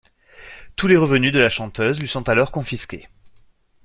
Tous 0.75 0.87
les 0.87 0.97
revenus 0.97 1.31
de 1.31 1.37
la 1.37 1.49
chanteuse 1.49 1.99
lui 1.99 2.07
sont 2.07 2.27
alors 2.27 2.51
confisqués. 2.51 3.07